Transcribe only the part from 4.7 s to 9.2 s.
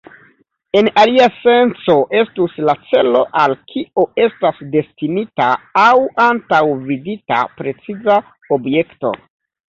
destinita aŭ antaŭvidita preciza objekto.